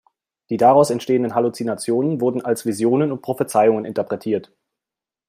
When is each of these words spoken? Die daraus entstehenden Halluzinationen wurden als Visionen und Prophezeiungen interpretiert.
Die 0.49 0.57
daraus 0.57 0.89
entstehenden 0.89 1.35
Halluzinationen 1.35 2.21
wurden 2.21 2.43
als 2.43 2.65
Visionen 2.65 3.11
und 3.11 3.21
Prophezeiungen 3.21 3.85
interpretiert. 3.85 4.51